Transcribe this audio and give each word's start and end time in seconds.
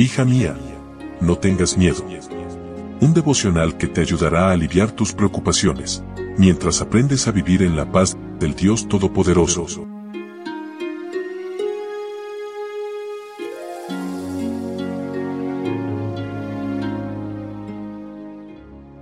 Hija 0.00 0.24
mía, 0.24 0.56
no 1.20 1.38
tengas 1.38 1.76
miedo. 1.76 2.04
Un 3.00 3.14
devocional 3.14 3.76
que 3.76 3.88
te 3.88 4.00
ayudará 4.00 4.46
a 4.46 4.52
aliviar 4.52 4.92
tus 4.92 5.12
preocupaciones, 5.12 6.04
mientras 6.36 6.80
aprendes 6.80 7.26
a 7.26 7.32
vivir 7.32 7.64
en 7.64 7.74
la 7.74 7.90
paz 7.90 8.16
del 8.38 8.54
Dios 8.54 8.86
Todopoderoso. 8.86 9.88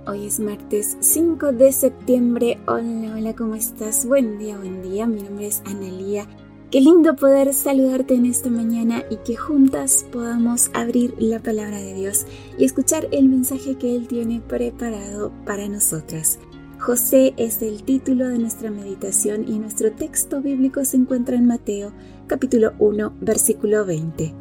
Hoy 0.07 0.25
es 0.25 0.39
martes 0.39 0.97
5 0.99 1.51
de 1.51 1.73
septiembre. 1.73 2.57
Hola, 2.65 3.13
hola, 3.15 3.35
¿cómo 3.35 3.53
estás? 3.53 4.07
Buen 4.07 4.39
día, 4.39 4.57
buen 4.57 4.81
día. 4.81 5.05
Mi 5.05 5.21
nombre 5.21 5.45
es 5.45 5.61
Analía 5.67 6.25
Qué 6.69 6.81
lindo 6.81 7.15
poder 7.15 7.53
saludarte 7.53 8.13
en 8.13 8.25
esta 8.25 8.49
mañana 8.49 9.01
y 9.09 9.15
que 9.17 9.37
juntas 9.37 10.05
podamos 10.11 10.69
abrir 10.73 11.15
la 11.17 11.39
palabra 11.39 11.77
de 11.77 11.93
Dios 11.93 12.25
y 12.57 12.65
escuchar 12.65 13.07
el 13.11 13.29
mensaje 13.29 13.75
que 13.75 13.95
Él 13.95 14.09
tiene 14.09 14.41
preparado 14.41 15.31
para 15.45 15.69
nosotras. 15.69 16.39
José 16.77 17.33
es 17.37 17.61
el 17.61 17.83
título 17.83 18.27
de 18.27 18.37
nuestra 18.37 18.69
meditación 18.69 19.45
y 19.47 19.59
nuestro 19.59 19.93
texto 19.93 20.41
bíblico 20.41 20.83
se 20.83 20.97
encuentra 20.97 21.37
en 21.37 21.47
Mateo 21.47 21.93
capítulo 22.27 22.73
1 22.79 23.13
versículo 23.21 23.85
20. 23.85 24.33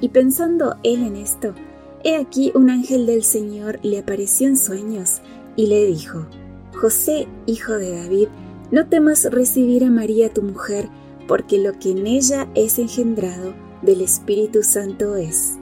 Y 0.00 0.08
pensando 0.08 0.74
él 0.82 1.04
en 1.04 1.14
esto, 1.14 1.54
he 2.02 2.16
aquí 2.16 2.50
un 2.56 2.68
ángel 2.68 3.06
del 3.06 3.22
Señor 3.22 3.78
le 3.84 4.00
apareció 4.00 4.48
en 4.48 4.56
sueños 4.56 5.20
y 5.54 5.68
le 5.68 5.86
dijo, 5.86 6.26
José, 6.74 7.28
hijo 7.46 7.74
de 7.74 7.92
David, 7.92 8.26
no 8.72 8.88
temas 8.88 9.24
recibir 9.30 9.84
a 9.84 9.90
María 9.90 10.34
tu 10.34 10.42
mujer, 10.42 10.88
porque 11.30 11.58
lo 11.58 11.78
que 11.78 11.92
en 11.92 12.08
ella 12.08 12.48
es 12.56 12.80
engendrado 12.80 13.54
del 13.82 14.00
Espíritu 14.00 14.64
Santo 14.64 15.14
es. 15.14 15.58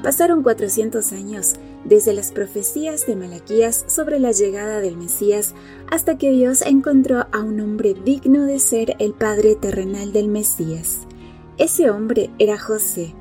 Pasaron 0.00 0.44
400 0.44 1.10
años 1.10 1.54
desde 1.84 2.12
las 2.12 2.30
profecías 2.30 3.04
de 3.04 3.16
Malaquías 3.16 3.84
sobre 3.88 4.20
la 4.20 4.30
llegada 4.30 4.78
del 4.78 4.96
Mesías 4.96 5.54
hasta 5.90 6.18
que 6.18 6.30
Dios 6.30 6.62
encontró 6.62 7.26
a 7.32 7.40
un 7.40 7.58
hombre 7.58 7.94
digno 8.04 8.44
de 8.44 8.60
ser 8.60 8.94
el 9.00 9.12
padre 9.12 9.56
terrenal 9.56 10.12
del 10.12 10.28
Mesías. 10.28 11.00
Ese 11.56 11.90
hombre 11.90 12.30
era 12.38 12.60
José. 12.60 13.16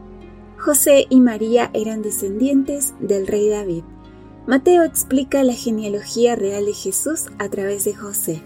José 0.59 1.08
y 1.09 1.20
María 1.20 1.72
eran 1.73 2.03
descendientes 2.03 2.94
del 2.99 3.25
rey 3.25 3.49
David. 3.49 3.86
Mateo 4.45 4.83
explica 4.83 5.44
la 5.44 5.53
genealogía 5.53 6.36
real 6.36 6.67
de 6.67 6.73
Jesús 6.73 7.25
a 7.39 7.49
través 7.49 7.86
de 7.86 7.95
José 7.95 8.44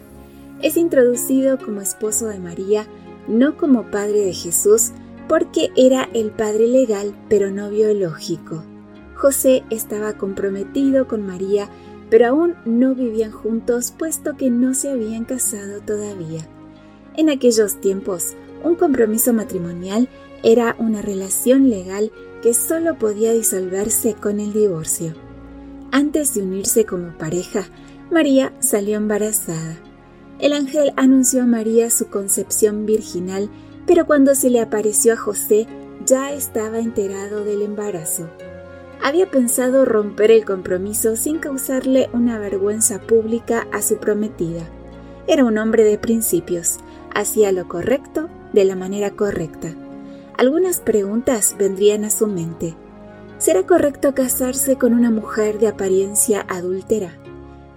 es 0.64 0.78
introducido 0.78 1.58
como 1.58 1.81
esposo 1.81 2.28
de 2.28 2.40
María, 2.40 2.86
no 3.28 3.58
como 3.58 3.90
padre 3.92 4.26
de 4.26 4.34
Jesús, 4.34 4.92
porque 5.28 5.70
era 5.76 6.09
el 6.14 6.31
padre 6.31 6.68
legal 6.68 7.16
pero 7.30 7.52
no 7.52 7.70
biológico. 7.70 8.64
José 9.16 9.64
estaba 9.70 10.14
comprometido 10.14 11.08
con 11.08 11.26
María, 11.26 11.70
pero 12.09 12.28
aún 12.28 12.56
no 12.66 12.95
vivían 12.95 13.31
juntos 13.31 13.94
puesto 13.98 14.36
que 14.36 14.50
no 14.50 14.73
se 14.73 14.90
habían 14.90 15.26
casado 15.26 15.80
todavía. 15.81 16.48
En 17.16 17.30
aquellos 17.30 17.80
tiempos, 17.80 18.36
un 18.64 18.75
compromiso 18.75 19.31
matrimonial 19.31 20.09
era 20.44 20.75
una 20.80 21.02
relación 21.02 21.70
legal 21.70 22.12
que 22.42 22.53
solo 22.53 22.98
podía 22.98 23.31
disolverse 23.31 24.16
con 24.16 24.40
el 24.40 24.53
divorcio. 24.53 25.14
Antes 25.92 26.34
de 26.34 26.42
unirse 26.42 26.86
como 26.86 27.18
pareja, 27.18 27.66
María 28.09 28.53
salió 28.59 28.98
embarazada. 28.98 29.78
El 30.42 30.53
ángel 30.53 30.92
anunció 30.97 31.44
a 31.44 31.45
María 31.45 31.92
su 31.92 32.09
concepción 32.09 32.88
virginal, 32.88 33.47
pero 33.86 34.08
cuando 34.08 34.34
se 34.34 34.50
le 34.50 34.59
apareció 34.59 35.14
a 35.14 35.17
José 35.17 35.67
ya 36.03 36.34
estaba 36.34 36.80
enterado 36.80 37.45
del 37.45 37.61
embarazo. 37.61 38.28
Había 39.03 39.30
pensado 39.30 39.86
romper 39.86 40.31
el 40.31 40.44
compromiso 40.44 41.16
sin 41.16 41.38
causarle 41.38 42.09
una 42.12 42.39
vergüenza 42.39 43.00
pública 43.00 43.67
a 43.72 43.84
su 43.84 43.97
prometida. 43.97 44.64
Era 45.28 45.46
un 45.46 45.59
hombre 45.59 45.84
de 45.84 46.00
principios, 46.00 46.80
hacía 47.13 47.51
lo 47.51 47.68
correcto 47.68 48.28
de 48.51 48.66
la 48.66 48.75
manera 48.75 49.12
correcta. 49.12 49.75
Algunas 50.38 50.80
preguntas 50.80 51.56
vendrían 51.59 52.03
a 52.03 52.09
su 52.09 52.25
mente. 52.25 52.75
¿Será 53.38 53.68
correcto 53.68 54.16
casarse 54.16 54.75
con 54.75 54.94
una 54.96 55.12
mujer 55.12 55.59
de 55.59 55.68
apariencia 55.68 56.46
adúltera? 56.47 57.21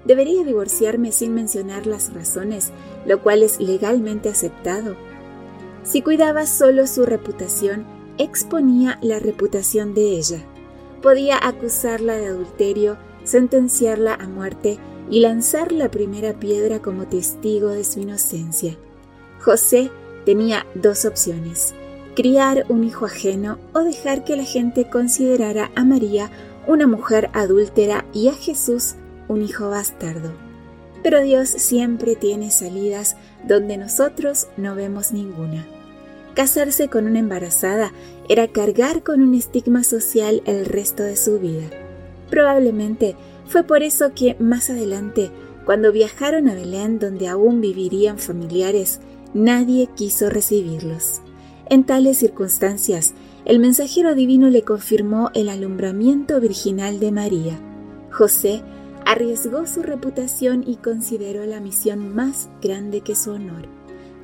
Debería 0.05 0.45
divorciarme 0.45 1.13
sin 1.13 1.35
mencionar 1.35 1.87
las 1.87 2.13
razones, 2.13 2.71
lo 3.07 3.23
cual 3.23 3.43
es 3.43 3.61
legalmente 3.61 4.29
aceptado. 4.29 4.97
Si 5.83 6.03
cuidaba 6.03 6.47
solo 6.47 6.87
su 6.87 7.05
reputación, 7.05 7.85
exponía 8.19 8.99
la 9.03 9.19
reputación 9.19 9.95
de 9.95 10.17
ella. 10.17 10.39
Podía 11.03 11.39
acusarla 11.43 12.17
de 12.17 12.27
adulterio, 12.27 12.97
sentenciarla 13.25 14.15
a 14.15 14.29
muerte 14.29 14.79
y 15.11 15.21
lanzar 15.21 15.73
la 15.73 15.91
primera 15.91 16.35
piedra 16.35 16.81
como 16.81 17.07
testigo 17.07 17.69
de 17.69 17.85
su 17.85 18.01
inocencia. 18.01 18.77
José 19.41 19.91
tenía 20.25 20.67
dos 20.75 21.05
opciones, 21.05 21.75
criar 22.15 22.65
un 22.69 22.85
hijo 22.85 23.05
ajeno 23.05 23.59
o 23.75 23.81
dejar 23.81 24.25
que 24.25 24.37
la 24.37 24.45
gente 24.45 24.89
considerara 24.89 25.71
a 25.75 25.85
María 25.85 26.31
una 26.67 26.87
mujer 26.87 27.29
adúltera 27.35 28.07
y 28.15 28.29
a 28.29 28.33
Jesús 28.33 28.95
un 29.29 29.43
hijo 29.43 29.71
bastardo. 29.71 30.33
Pero 31.03 31.21
Dios 31.21 31.49
siempre 31.49 32.17
tiene 32.17 32.51
salidas 32.51 33.17
donde 33.47 33.77
nosotros 33.77 34.49
no 34.57 34.75
vemos 34.75 35.13
ninguna. 35.13 35.67
Casarse 36.35 36.89
con 36.89 37.07
una 37.07 37.21
embarazada 37.21 37.93
era 38.29 38.49
cargar 38.49 39.03
con 39.03 39.23
un 39.23 39.35
estigma 39.35 39.85
social 39.85 40.43
el 40.47 40.65
resto 40.67 41.03
de 41.03 41.17
su 41.17 41.39
vida. 41.39 41.69
Probablemente 42.31 43.17
fue 43.47 43.63
por 43.63 43.83
eso 43.83 44.15
que 44.15 44.35
más 44.41 44.71
adelante, 44.71 45.31
cuando 45.65 45.93
viajaron 45.93 46.49
a 46.49 46.55
Belén 46.55 46.99
donde 46.99 47.29
aún 47.29 47.61
vivirían 47.61 48.19
familiares, 48.19 49.01
nadie 49.33 49.89
quiso 49.95 50.31
recibirlos. 50.31 51.21
En 51.71 51.85
tales 51.85 52.19
circunstancias, 52.19 53.15
el 53.45 53.59
mensajero 53.59 54.15
divino 54.15 54.51
le 54.51 54.63
confirmó 54.63 55.31
el 55.35 55.49
alumbramiento 55.49 56.41
virginal 56.41 56.99
de 56.99 57.13
María. 57.13 57.59
José 58.11 58.63
arriesgó 59.07 59.67
su 59.67 59.83
reputación 59.83 60.65
y 60.67 60.77
consideró 60.77 61.45
la 61.47 61.61
misión 61.61 62.15
más 62.15 62.49
grande 62.63 63.01
que 63.01 63.15
su 63.15 63.33
honor. 63.33 63.69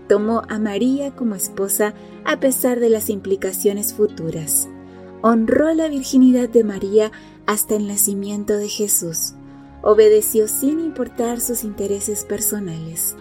Tomó 0.09 0.43
a 0.49 0.59
María 0.59 1.15
como 1.15 1.35
esposa 1.35 1.95
a 2.25 2.41
pesar 2.41 2.81
de 2.81 2.91
las 2.91 3.11
implicaciones 3.11 3.95
futuras. 3.95 4.69
Honró 5.23 5.73
la 5.75 5.89
virginidad 5.89 6.49
de 6.49 6.65
María 6.65 7.13
hasta 7.47 7.77
el 7.77 7.87
nacimiento 7.87 8.57
de 8.57 8.69
Jesús. 8.69 9.35
Obedeció 9.83 10.49
sin 10.49 10.81
importar 10.81 11.41
sus 11.41 11.63
intereses 11.63 12.25
personales. 12.25 13.17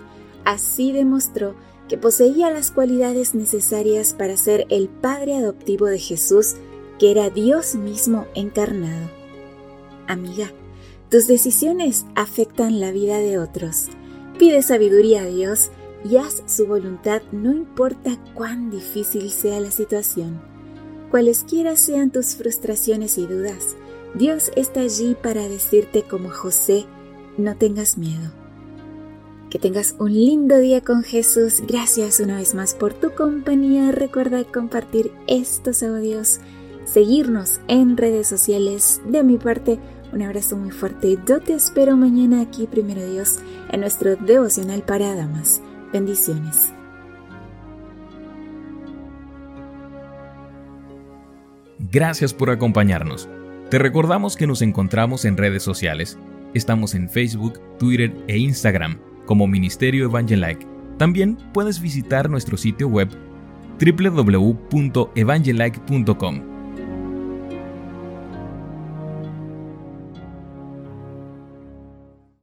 Así 0.45 0.91
demostró 0.91 1.55
que 1.87 1.97
poseía 1.97 2.51
las 2.51 2.71
cualidades 2.71 3.35
necesarias 3.35 4.13
para 4.13 4.37
ser 4.37 4.65
el 4.69 4.89
padre 4.89 5.35
adoptivo 5.35 5.87
de 5.87 5.99
Jesús, 5.99 6.55
que 6.99 7.11
era 7.11 7.29
Dios 7.29 7.75
mismo 7.75 8.27
encarnado. 8.35 9.09
Amiga, 10.07 10.51
tus 11.09 11.27
decisiones 11.27 12.05
afectan 12.15 12.79
la 12.79 12.91
vida 12.91 13.17
de 13.17 13.39
otros. 13.39 13.87
Pide 14.37 14.61
sabiduría 14.61 15.23
a 15.23 15.25
Dios 15.25 15.71
y 16.09 16.17
haz 16.17 16.43
su 16.45 16.67
voluntad 16.67 17.21
no 17.31 17.51
importa 17.51 18.17
cuán 18.33 18.69
difícil 18.69 19.31
sea 19.31 19.59
la 19.59 19.71
situación. 19.71 20.41
Cualesquiera 21.11 21.75
sean 21.75 22.11
tus 22.11 22.35
frustraciones 22.35 23.17
y 23.17 23.25
dudas, 23.25 23.75
Dios 24.15 24.51
está 24.55 24.81
allí 24.81 25.15
para 25.21 25.47
decirte 25.47 26.03
como 26.03 26.29
José, 26.29 26.85
no 27.37 27.55
tengas 27.55 27.97
miedo. 27.97 28.31
Que 29.49 29.59
tengas 29.59 29.95
un 29.99 30.13
lindo 30.13 30.57
día 30.57 30.81
con 30.81 31.03
Jesús. 31.03 31.63
Gracias 31.67 32.19
una 32.19 32.37
vez 32.37 32.53
más 32.53 32.75
por 32.75 32.93
tu 32.93 33.11
compañía. 33.15 33.91
Recuerda 33.91 34.43
compartir 34.43 35.11
estos 35.27 35.81
audios, 35.81 36.39
seguirnos 36.85 37.59
en 37.67 37.97
redes 37.97 38.27
sociales. 38.27 39.01
De 39.07 39.23
mi 39.23 39.37
parte, 39.37 39.79
un 40.11 40.21
abrazo 40.21 40.57
muy 40.57 40.71
fuerte. 40.71 41.17
Yo 41.27 41.39
te 41.39 41.53
espero 41.53 41.95
mañana 41.97 42.41
aquí, 42.41 42.67
primero 42.67 43.05
Dios, 43.05 43.39
en 43.69 43.81
nuestro 43.81 44.15
devocional 44.15 44.83
para 44.83 45.15
damas. 45.15 45.61
Bendiciones. 45.93 46.73
Gracias 51.91 52.33
por 52.33 52.49
acompañarnos. 52.49 53.29
Te 53.69 53.77
recordamos 53.79 54.35
que 54.35 54.47
nos 54.47 54.61
encontramos 54.61 55.23
en 55.25 55.37
redes 55.37 55.63
sociales. 55.63 56.17
Estamos 56.53 56.93
en 56.95 57.09
Facebook, 57.09 57.59
Twitter 57.77 58.13
e 58.27 58.37
Instagram 58.37 58.99
como 59.25 59.47
Ministerio 59.47 60.05
Evangelike. 60.05 60.67
También 60.97 61.37
puedes 61.53 61.81
visitar 61.81 62.29
nuestro 62.29 62.57
sitio 62.57 62.87
web 62.87 63.09
www.evangelike.com 63.79 66.48